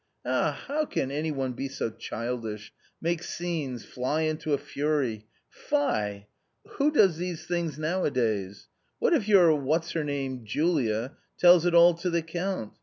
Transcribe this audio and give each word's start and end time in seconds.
Ah, 0.25 0.63
how 0.65 0.83
can 0.85 1.11
any 1.11 1.29
one 1.29 1.53
be 1.53 1.69
so 1.69 1.91
childish— 1.91 2.73
make 3.03 3.21
scenes— 3.21 3.85
fly 3.85 4.21
into 4.21 4.51
a 4.51 4.57
fury? 4.57 5.27
fie! 5.47 6.25
Who 6.65 6.89
does 6.89 7.17
these 7.17 7.45
things 7.45 7.77
nowadays? 7.77 8.67
What 8.97 9.13
if 9.13 9.27
your— 9.27 9.53
what's 9.61 9.91
her 9.91 10.03
name— 10.03 10.43
Julia— 10.43 11.17
tells 11.39 11.67
it 11.67 11.75
all 11.75 11.93
to 11.93 12.09
the 12.09 12.23
Count 12.23 12.73